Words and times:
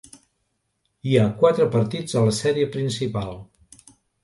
Hi 1.09 1.13
ha 1.17 1.25
quatre 1.43 1.67
partits 1.77 2.17
a 2.23 2.25
la 2.29 2.35
sèrie 2.41 2.73
principal. 2.79 3.39